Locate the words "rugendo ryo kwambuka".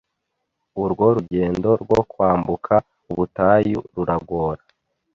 1.17-2.73